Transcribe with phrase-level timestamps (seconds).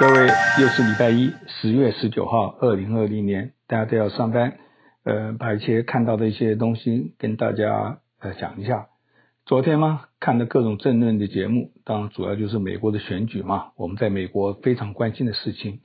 [0.00, 4.56] 各位，又是礼拜一，十月十九号，二零二零年，大家都要上班，
[5.04, 8.86] 呃，把一些看到的一些东西跟大家呃讲一下。
[9.44, 15.80] 昨天嘛，看了各种政论的节目，当然主要就是美国的选举嘛，我们在美国非常关心的事情。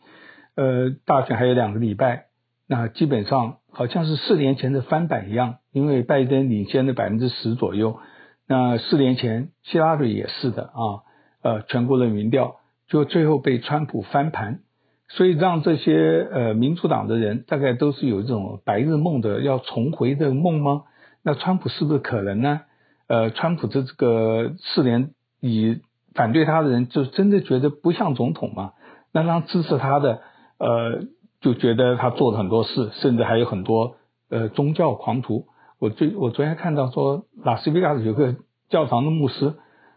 [0.55, 2.27] 呃，大选还有两个礼拜，
[2.69, 7.99] 那基本上好像是四年前的翻版一样，因为拜登领先了百分之十左右，
[8.47, 11.03] 那四年前希拉里也是的啊，
[11.43, 12.55] 呃，全国的民调。
[12.87, 14.59] 就最后被川普翻盘，
[15.07, 20.83] 所以让这些呃民主党的人大概都是有一种白日梦的要重回的梦吗？
[21.23, 22.61] 那川普是不是可能呢？
[23.07, 25.09] 呃，川普的这个四年
[25.41, 25.81] 以
[26.13, 28.73] 反对他的人就真的觉得不像总统吗？
[29.11, 30.21] 那让支持他的
[30.59, 31.05] 呃
[31.41, 33.95] 就觉得他做了很多事，甚至还有很多
[34.29, 35.47] 呃宗教狂徒。
[35.79, 38.35] 我最我昨天看到说拉斯维加斯有个
[38.69, 39.55] 教堂的牧师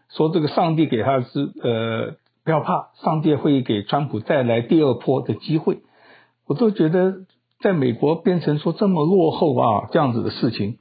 [0.09, 2.15] 说这个上帝给他是呃。
[2.49, 5.83] 不要怕，上帝会给川普带来第二波的机会。
[6.47, 7.27] 我都觉得，
[7.61, 10.79] 在美国变成说这么落后啊，这样子的事情，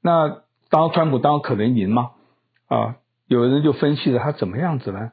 [0.00, 0.38] 那
[0.70, 2.12] 当川普当可能赢吗？
[2.66, 2.96] 啊，
[3.28, 5.10] 有人就分析了他怎么样子呢？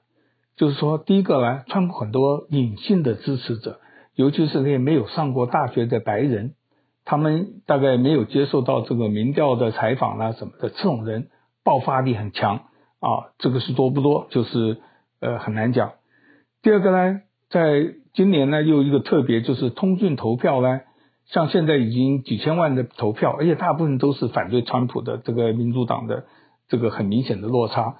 [0.55, 3.81] 就是说，第一个呢，川普很多隐性的支持者，
[4.15, 6.53] 尤其是那些没有上过大学的白人，
[7.03, 11.27] 他们大概没有接受到这个民调的采访啊什么的，这种人
[11.65, 12.55] 爆发力很强
[13.01, 13.35] 啊。
[13.37, 14.27] 这个是多不多？
[14.29, 14.77] 就是。
[15.19, 15.93] 呃，很难讲。
[16.61, 20.81] 第二个呢，在今年呢，又一个特别，就是通讯投票呢，
[21.25, 26.25] 像现在已经几千万的投票，而且大部分都是反对川普的这个民主党的
[26.67, 27.97] 这个很明显的落差。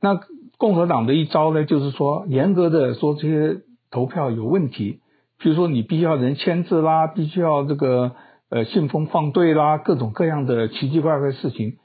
[0.00, 0.20] 那
[0.58, 5.00] 共和党的一招呢，就是说严格的说这些投票有问题，
[5.38, 8.12] 比如说你必须要人签字啦，必须要这个
[8.50, 11.76] 呃信封放对啦，各种各样的奇奇怪怪的事情。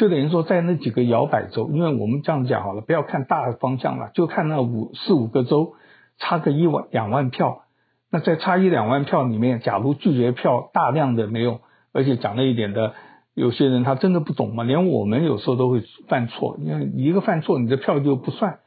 [0.00, 5.74] 就等于说，在那几个摇摆州，因为我们这样讲好了，不要看大的方向了，就看那五四五个州，
[6.16, 7.64] 差个一万两万票。
[8.10, 11.60] 那在差一两万票里面，假如拒绝票大量的没有，
[11.92, 12.94] 而且讲了一点的，
[13.34, 18.60] 有些人他真的不懂嘛，连我们有时候都会犯错，因为一个犯错，你的票就不算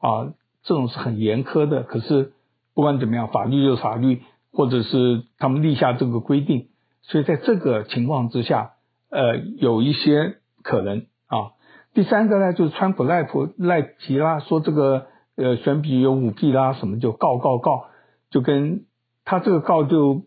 [0.00, 0.32] 啊，
[0.64, 1.84] 这种是很严苛的。
[1.84, 2.32] 可是
[2.74, 4.22] 不管怎么样，法律就是法律，
[4.52, 6.66] 或者是他们立下这个规定，
[7.02, 8.72] 所以在这个情况之下，
[9.08, 10.39] 呃，有一些。
[10.62, 11.52] 可能啊，
[11.94, 15.06] 第三个呢，就是川普赖普赖皮啦，说这个
[15.36, 17.84] 呃选举有舞弊啦，什么就告告告，
[18.30, 18.84] 就跟
[19.24, 20.22] 他这个告就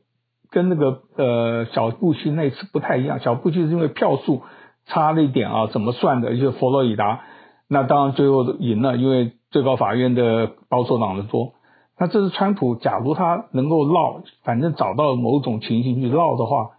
[0.50, 4.42] 跟那个呃小布希那次不太一样，小布希是因为票数
[4.86, 6.32] 差了一点啊，怎么算的？
[6.32, 7.22] 就是佛罗里达，
[7.68, 11.54] 那当然最后赢了，因为最高法院的保守党的多。
[11.98, 16.72] 那这是川普，假如他能够绕，反正找到某种情形去绕的话，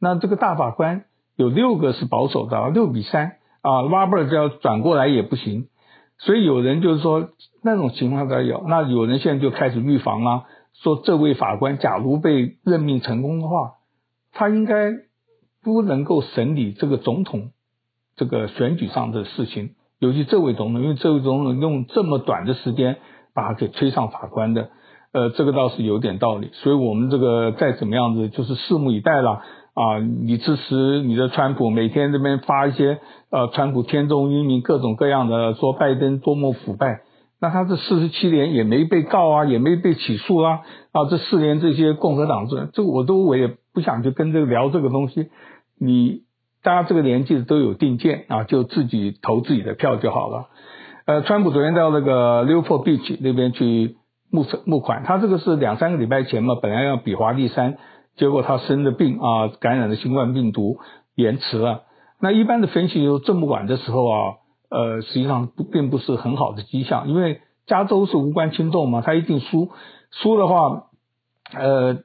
[0.00, 1.04] 那这个大法官。
[1.36, 5.66] 有六个是保守的，六比三啊，Robert 要转过来也不行，
[6.18, 7.30] 所以有人就是说
[7.62, 13.74] 那种情况都有，那有人现在就开始预防啊，说这位法官假如被任命成功的话，
[14.32, 14.92] 他应该
[15.62, 17.50] 不能够审理这个总统
[18.16, 22.98] 这个选举上的事情，尤其这位总统，因为这位总统用这么短的时间
[23.34, 24.70] 把他给推上法官的，
[25.12, 29.42] 呃，这个倒是有点道理，所以我们这个再怎么样子就是拭目以待了。
[29.74, 37.00] 啊，你支持你的川普，每天这边发一些呃，川普天纵英明，各种各样的说拜登多么腐败，
[37.40, 40.60] 那他这四十七年也没被告啊，也没被起诉啊，
[40.92, 45.26] 啊，这四年这些共和党这这我都我也不想去跟这个聊这个东西，
[45.76, 46.20] 你
[46.62, 50.46] 大家这个年纪都有定见啊，就自己投自己的票就好了。
[51.04, 53.96] 呃，川普昨天到那个 Newport Beach 那边去
[54.30, 57.76] 募募款，他这个是两三个礼拜前嘛，本来要比华利三。
[58.16, 60.78] 结果他生了病啊，感染了新冠病毒，
[61.16, 61.82] 延迟了。
[62.20, 64.18] 那一般的分析就是这么晚的时候啊，
[64.70, 69.70] 呃，实际上不并不是很好的迹象，因为加州是无关轻重嘛，他一定输。
[70.10, 70.84] 输的话，
[71.52, 71.98] 呃，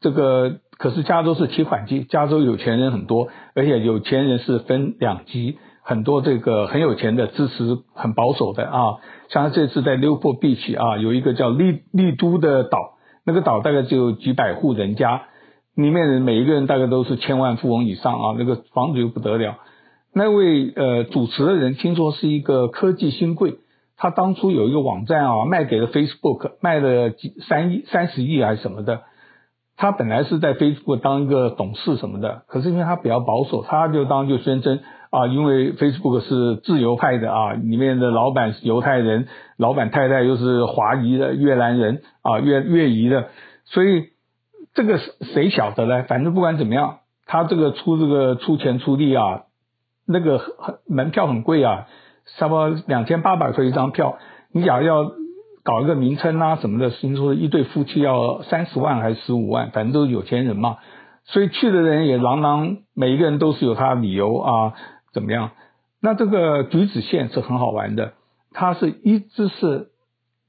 [0.00, 8.96] 这个可是加州是提款机，加州有钱人很多，而且有钱人是分两级，很多这个很有钱的支持很保守的啊，
[9.30, 15.24] 像这次在 Newport Beach 啊，有一个叫丽丽都的岛，那个岛大概只有几百户人家。
[15.76, 19.58] 里面的每一个人大概都是千万富翁以上啊，那个房子又不得了。
[20.14, 23.58] 那位呃主持的人听说是一个科技新贵，
[23.98, 29.02] 他当初有一个网站啊，卖给了 Facebook，卖了几三亿三十亿还是什么的。
[29.76, 34.80] 他本来是在 Facebook 当一个董事什么的，可是因为他比较保守，他就当就宣称
[35.10, 39.28] 啊，因为 Facebook 是自由派的啊，里面的老板是犹太人，
[39.58, 43.26] 老板太太又是华裔的越南人啊，越越裔的，
[43.66, 44.15] 所以。
[44.76, 46.02] 这个谁晓得呢？
[46.02, 49.44] 反正不管怎么样，他这个出这个出钱出力啊，
[50.06, 50.38] 那个
[50.86, 51.86] 门票很贵啊，
[52.36, 54.18] 差不多两千八百块一张票。
[54.52, 55.12] 你假如要
[55.64, 60.76] 搞一个名称啊什么的，听说一对夫妻要三十万还是十五万，反正都是有钱人嘛。
[61.24, 64.74] 所以去的人也朗朗，每一个人都是有他的理由啊，
[65.14, 65.52] 怎么样？
[66.02, 68.12] 那这个橘子线是很好玩的，
[68.52, 69.88] 它是一直是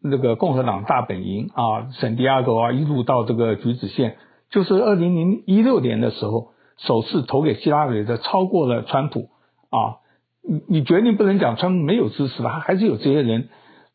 [0.10, 4.18] 那个共和党大本营啊，圣地亚哥啊，一路到这个橘子县，
[4.50, 9.30] 就是二零零一六年的时候，首次投给希拉里的超过了川普
[9.70, 10.02] 啊。
[10.50, 13.50] 你你决定不能讲川普没有支持他，还是有这些人。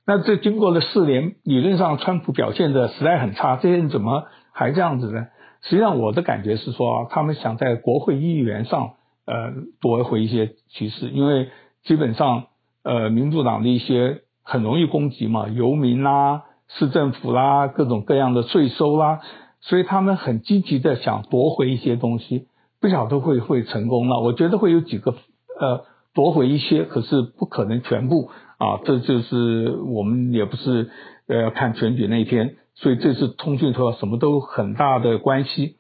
[0.07, 5.29] 那这经过了四年，理论上川普表现的实在很差，这些人怎么还这样子呢？
[5.63, 8.95] 实际上，我的感觉是说，他们想在国会议员上，
[9.27, 11.49] 呃，夺回一些趋势，因为
[11.85, 12.47] 基本上，
[12.83, 19.21] 呃，民主党的一些很容易攻击嘛，游民啦、市政府啦、各种各样的税收啦，
[19.61, 22.47] 所以他们很积极的想夺回一些东西，
[22.81, 24.21] 不晓得会会成功了。
[24.21, 25.13] 我觉得会有几个，
[25.61, 25.85] 呃，
[26.15, 30.91] 夺回一些，可是不可能全部啊，这就是我们也不是
[31.29, 32.57] 呃看选举那一天。
[32.75, 35.77] 所以这次通讯说什么都很大的关系。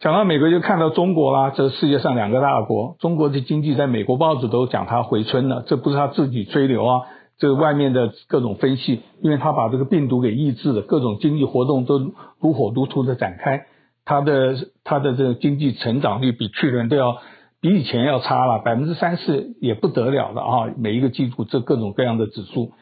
[0.00, 7.02] 讲到美国，就看到中国啦，这世界上两个大国，中国的经济在美国报纸都讲它回春了，这不是他自己吹牛啊，
[7.42, 11.98] 这个外面的各种分析，因为他把这个病毒给抑制了，各种经济活动都
[12.38, 13.66] 如火如荼的展开，
[14.04, 14.54] 它的
[14.84, 17.18] 它的这个经济成长率比去年都要
[17.60, 22.74] 比以前要差了，百分之三四也不得了了啊，每一个季度这各种各样的指数。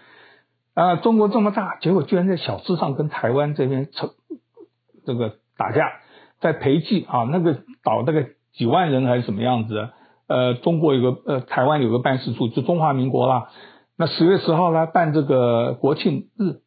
[0.74, 4.10] 啊，中国这么大，结果居然在小事上跟台湾这边成
[5.06, 5.90] 这个打架，
[6.38, 9.88] 在培济啊，那个岛那个几万人还是什么样子？
[10.26, 13.48] 呃，中国有个呃，台湾有个办事处，就中华民国啦。
[14.00, 16.62] 那十月十号呢办这个国庆日，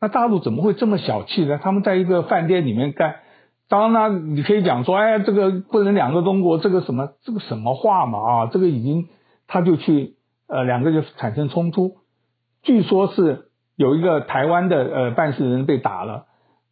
[0.00, 1.60] 那大陆怎么会这么小气呢？
[1.62, 3.20] 他们在一个饭店里面干，
[3.68, 9.06] 当然呢，你可以讲说，哎，这个不能两个中国，这个什么这个什么话嘛啊，这个已经
[9.46, 10.16] 他就去
[10.48, 11.98] 呃，两个就产生冲突。
[12.64, 16.24] 据说是有一个台湾的呃办事人被打了，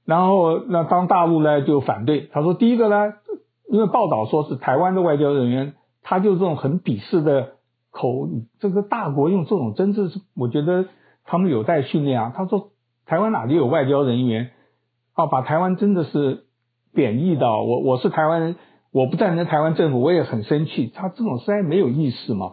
[0.04, 3.12] 然后那当大陆呢就反对，他说第一个呢，
[3.70, 7.50] 因为报道说是台湾的外交人员，他就这种很鄙视的
[7.90, 8.28] 口，
[8.58, 10.86] 这个大国用这种真的是我觉得
[11.24, 12.32] 他们有待训练啊。
[12.36, 12.70] 他说
[13.06, 14.50] 台湾哪里有外交人员
[15.14, 15.26] 啊？
[15.26, 16.44] 把台湾真的是
[16.94, 17.46] 贬义的。
[17.46, 18.56] 我我是台湾人，
[18.92, 20.92] 我不赞成台湾政府，我也很生气。
[20.94, 22.52] 他这种实在没有意思嘛。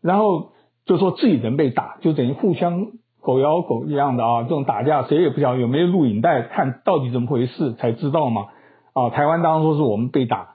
[0.00, 0.52] 然后。
[0.88, 2.86] 就说自己人被打，就等于互相
[3.20, 4.44] 狗咬狗一样的啊！
[4.44, 8.46] 这种打架谁也不晓得有没有录影带，看到底怎么回事才知道嘛。
[8.94, 10.54] 啊，台湾当然说是我们被打，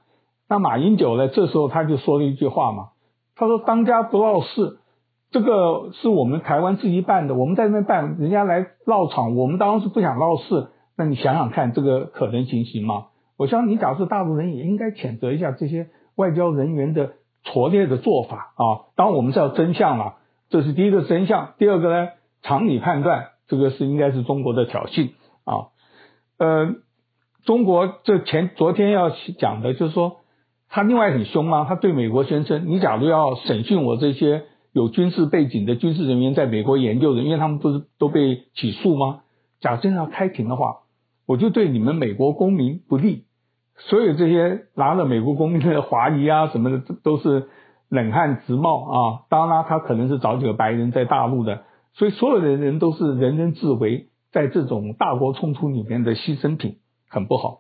[0.49, 1.27] 那马英九呢？
[1.27, 2.87] 这时候他就说了一句话嘛，
[3.35, 4.77] 他说：“当家不闹事，
[5.31, 10.68] 这个是我们台湾自己办的，我们在那边办，人家来闹场，我们当然是不想闹事。
[10.95, 13.07] 那你想想看，这个可能情形吗？
[13.38, 17.13] 我相信你，假设大陆人也应该谴责一下这些外交人员的
[17.44, 18.94] 拙劣的做法啊！
[18.95, 20.15] 当然我们是要真相了。”
[20.50, 22.09] 这是第一个真相，第二个呢，
[22.44, 25.13] 常理判断，这个是应该是中国的挑衅
[25.45, 25.74] 啊。
[26.38, 26.75] 呃，
[27.44, 29.09] 中国这前昨天要
[29.39, 30.18] 讲的就是说，
[30.73, 39.19] 他另外很凶啊，他对美国宣称，你假如要审讯我这些有军事背景的军事人员在美国研究的，因为他们不是都被起诉吗？
[39.61, 40.77] 假设要开庭的话，
[41.27, 43.25] 我就对你们美国公民不利，
[43.77, 47.47] 所有这些拿了美国公民的华裔啊什么的，都是。
[47.89, 49.21] 冷汗直冒啊！
[49.29, 51.61] 当然他可能是找几个白人在大陆的，
[51.93, 57.59] 所以所有的人都是人人自危，在这种大国冲突里面的牺牲品，很不好。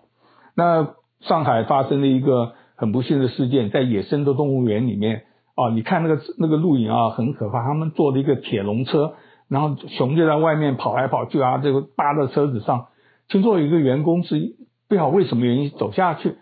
[0.55, 5.23] 那上海发生了一个很不幸的事件，在野生的动物园里面
[5.55, 7.63] 啊，你看那个那个录影啊，很可怕。
[7.63, 9.13] 他们坐了一个铁笼车，
[9.47, 12.87] 然后熊就在外面跑来跑去啊，这个扒在车子上。
[13.27, 14.55] 听说有一个员工是
[14.89, 16.35] 不晓得为什么原因走下去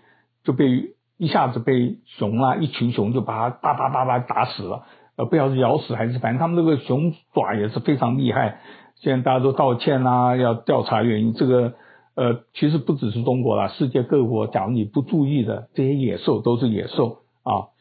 [0.44, 0.94] 就被。
[1.22, 4.86] 一下子被熊啊，一群熊就把它叭叭叭叭打死了，
[5.18, 8.58] 呃，不晓得是咬死还是，反正他们这个熊爪也是非常厉害。
[8.96, 11.34] 现在大家都道歉啊，要调查原因。
[11.36, 11.74] 这个
[12.22, 17.74] 呃，其实不只是中国啦，世界各国，假如你不注意的，这些野兽都是野兽啊。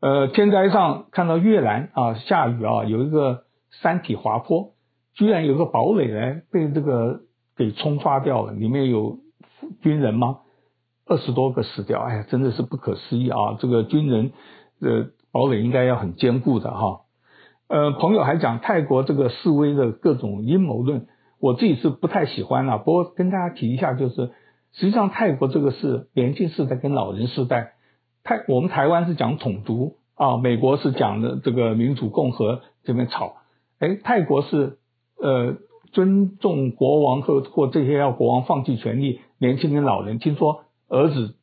[0.00, 4.72] 呃，天灾上看到越南啊下雨啊，有一个山体滑坡，
[5.14, 7.20] 居然有个堡垒呢被这个
[7.56, 9.18] 给冲刷掉了，里面有
[9.82, 10.38] 军人吗？
[11.06, 13.56] 二十多个死掉，哎呀，真的是不可思议啊！
[13.60, 14.32] 这个军人
[14.80, 17.02] 的堡垒应该要很坚固的哈。
[17.68, 21.06] 呃，朋友还讲泰国这个示威的各种阴谋论，
[21.40, 22.78] 我自己是不太喜欢了。
[22.78, 24.30] 不过跟大家提一下，就是
[24.72, 27.72] 实际上泰国这个是年轻世代跟老人世代，
[28.24, 33.36] 泰我们台湾是讲统独啊，美国是讲的这个民主共和这边吵，
[33.78, 34.78] 哎，泰国是
[35.20, 35.56] 呃
[35.92, 40.62] 尊重国王和或这些要国王放弃权利，年轻跟老人听说。
[40.88, 41.34] 儿子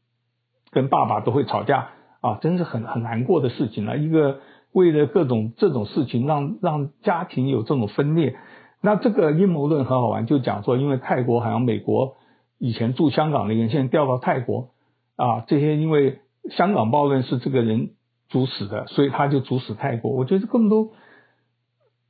[0.72, 1.90] 跟爸爸都会吵架
[2.22, 3.98] 啊，真是很很难过的事情了。
[3.98, 4.40] 一个
[4.72, 8.38] 为了各种这种事情让让家庭有这种分裂
[8.86, 12.18] 那这个阴谋论很好玩，就讲说，因为泰国好像美国
[12.60, 14.72] 以前驻香港的人现在调到泰国
[15.16, 16.20] 啊，这些因为
[16.52, 17.92] 香港暴乱是这个人
[18.28, 20.12] 主使的，所以他就主使泰国。
[20.12, 20.90] 我觉得更多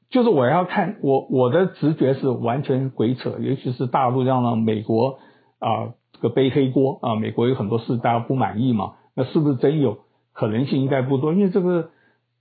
[0.10, 5.20] 就是我要看我我的直觉是完全鬼扯，尤其是大陆让美国
[5.60, 10.00] 啊这个背黑锅啊，美国有很多事大家不满意嘛，那是不是真有
[10.34, 10.82] 可能性？
[10.82, 11.92] 应该不多，因为这个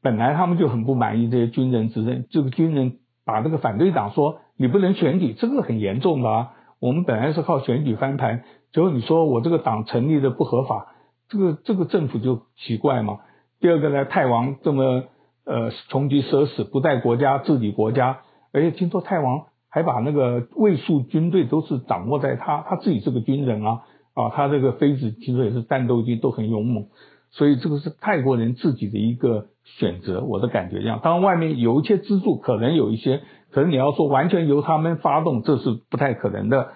[0.00, 2.96] 本来他们就很不满意这些军人执政，这个军人。
[3.24, 6.54] 把这个反对党说你不能选举，这个很严重的啊。
[6.80, 10.94] 我们本来是靠选举翻盘，结果你说我这个党成立的不合法，
[11.28, 13.20] 这个这个政府就奇怪嘛。
[13.60, 15.04] 第二个呢，泰王这么
[15.44, 23.82] 呃穷极奢侈，不带国家治理国家，而且听说泰王还把那个卫戍军队都是掌握在他，他自己是个军人啊
[24.14, 26.88] 啊，他这个妃子听说也是战斗机都很勇猛，
[27.30, 29.46] 所以这个是泰国人自己的一个。
[29.64, 36.72] 选择我的感觉这样，当然外面有一些资助，可能有一些，可能你要说完全由他们发动，这是不太可能的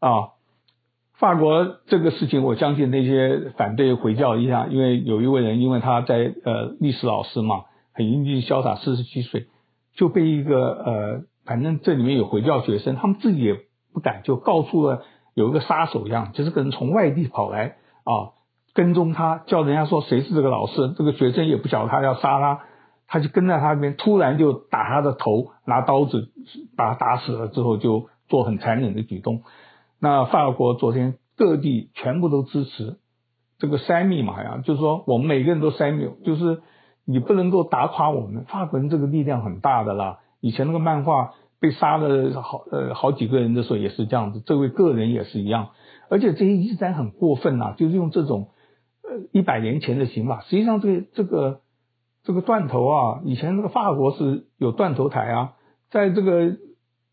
[0.00, 0.34] 啊。
[1.16, 9.46] 法国这个事情，我相信那些反对回教一下，因为有一位人，因为他在呃历史老师嘛，很英俊潇洒，四十七岁
[9.94, 13.54] 就被一个呃，反正这里面有回教学生，他们自己也
[13.92, 18.34] 不敢，就告诉了有一个杀手一样，就是个人从外地跑来啊。
[18.74, 22.62] 跟踪他，叫人家说谁是这个老师，这个学生也不晓得他要杀他，
[23.06, 26.32] 他就跟在他那边，突然就打他的头，拿刀子
[26.76, 29.42] 把他打死了之后，就做很残忍的举动。
[30.00, 32.96] 那法国昨天各地全部都支持
[33.58, 36.60] 这个塞密嘛呀，就是说我们每个人都塞密，就是
[37.04, 40.18] 你不能够打垮我们法国人，这个力量很大的啦。
[40.40, 45.68] 以前那个漫画被杀了好呃好几个人的时候也是这样子，这位个人也是一样，
[46.10, 48.48] 而且这些一战很过分呐，就是用这种。
[49.06, 51.60] 呃，一百年前的刑法，实际上这个这个
[52.22, 55.52] 这个断头啊，以前那个法国是有断头台啊，
[55.90, 56.56] 在这个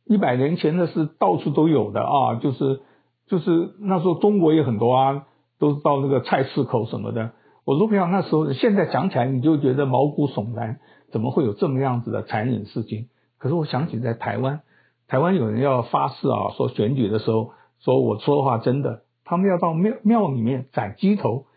[0.05, 2.79] 一百年前的是到处都有的啊，就是
[3.27, 5.27] 就是那时候中国也很多啊，
[5.60, 7.31] 都到那个菜市口什么的。
[7.65, 10.79] 我说不要那时候，现在想起来你就觉得毛骨悚然，
[11.12, 13.07] 怎么会有这么样子的残忍事情？
[13.38, 14.62] 可是我想起在台湾，
[15.10, 21.48] 台湾有人要发誓啊，说选举的时候说我说的话真的，他们要到庙庙里面斩鸡头。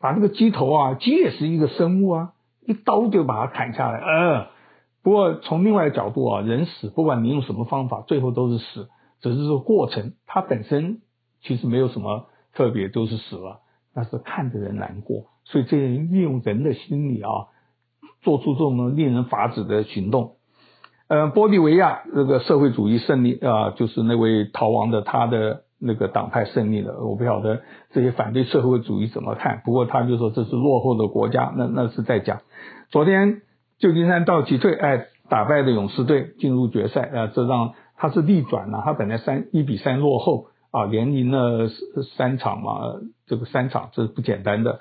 [0.00, 2.32] 把那个鸡头啊，鸡也是一个生物啊，
[2.66, 4.00] 一刀就把它砍下来。
[4.00, 4.46] 呃，
[5.02, 8.88] 不过从另外一个角度啊，人死不管你用什么方法，最后都是死，
[9.20, 11.02] 只是说过程，它本身
[11.42, 13.60] 其实没有什么特别，都是死了，
[13.94, 15.26] 那是看着人难过。
[15.44, 17.30] 所以这些人利用人的心理啊，
[18.22, 20.36] 做出这种令人发指的行动。
[21.08, 25.64] 呃，玻利维亚这个社会主义胜利啊，就是那位逃亡的他的。
[25.80, 29.62] 那个党派胜利了，我不晓得这些反对社会主义怎么看。
[29.64, 32.40] 不过他就说这是落后的国家，那那是在讲。
[32.90, 33.40] 昨天
[33.78, 38.82] 旧金山道奇队哎打败了勇士队进入决赛啊，这让他是逆转了。
[38.84, 41.68] 他本来三一比三落后啊，连赢了
[42.16, 44.80] 三场嘛，这个三场这是不简单的。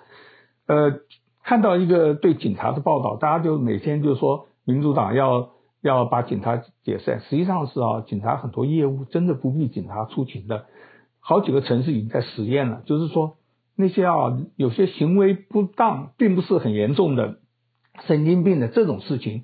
[0.67, 0.99] 呃，
[1.43, 5.49] 看到一个对警察的报道，大家就每天就说民主党要
[5.81, 10.65] 要把警察解散，实际上是啊，警察很多业务真的不必警察出勤的。
[11.19, 13.37] 好几个城市已经在实验了，就是说
[13.75, 17.39] 那些啊有些行为不当，并不是很严重的
[18.07, 19.43] 神经病的这种事情，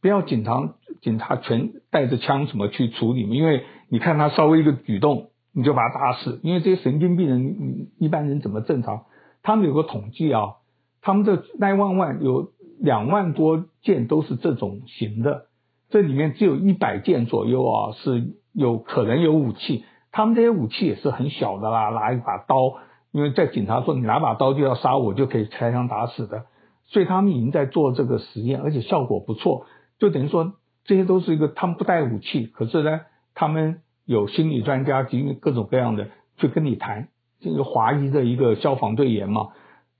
[0.00, 9.06] 不要警察警察全带着枪什么去处理嘛，因为你看他稍微一个举动，你就把他打死，因为这些神经病人，一般人怎么正常？
[9.42, 10.56] 他们有个统计啊，
[11.00, 15.46] 他们的911有两万多件都是这种型的，
[15.92, 19.84] 这里面只有一百件左右啊是有可能有武器。
[20.10, 22.78] 他们这些武器也是很小的啦，拿一把刀，
[23.12, 26.46] 因为在警察说你拿把刀就要杀我，就可以开枪打死的，
[26.86, 29.66] 所以他们已经在做这个实验，而且效果不错。
[29.98, 33.00] 就等于说这些都是一个他们不带武器，可是呢，
[33.34, 36.08] 他们有心理专家及各种各样的
[36.38, 37.08] 去跟你谈。
[37.40, 39.48] 这个华裔的一个消防队员嘛，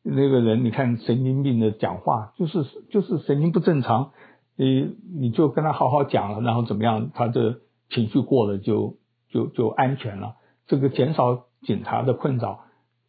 [0.02, 4.12] 那个人你看神经病的讲话，就是就是神经不正常，
[4.56, 7.56] 你你就跟他好好讲了，然后怎么样，他的
[7.90, 8.96] 情绪过了就。
[9.32, 10.34] 就就安全了，
[10.66, 12.64] 这个减少警察的困扰，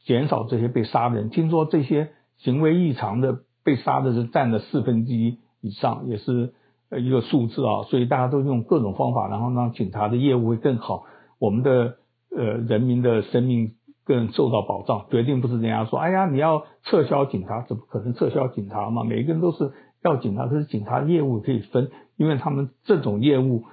[0.06, 1.30] 减少这些被杀的人。
[1.30, 6.54] 听说这些行为异常的被杀的人占了四分之一以上，也是
[6.90, 7.84] 呃一个数字啊。
[7.90, 11.04] 所以大家都用各种方法，然后让警察的业务会更好，
[11.40, 11.98] 我们的
[12.34, 13.74] 呃人民的生命
[14.06, 15.08] 更受到保障。
[15.12, 19.04] 决定不是人家说，哎呀，你要撤销警察，怎么可能撤销警察嘛？
[19.04, 19.74] 每个人都是
[20.04, 23.64] 要警察，可是警察业务可以分，因为他们这种业务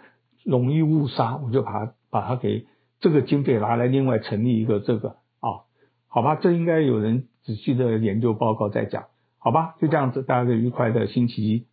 [0.45, 1.93] 容易误杀，我就把它。
[2.13, 2.67] 把它给
[2.99, 5.63] 这个经费拿来另外成立一个这个啊，
[6.09, 9.05] 好吧，这应该有人仔细的研究报告再讲，
[9.39, 11.67] 好吧，就这样子，大家愉快的星期一，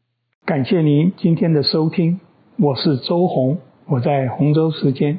[0.46, 2.20] 感谢您今天的收听，
[2.60, 3.58] 我是周鸿。
[3.88, 5.18] 我在洪州时间。